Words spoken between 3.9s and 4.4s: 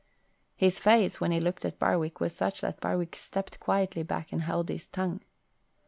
back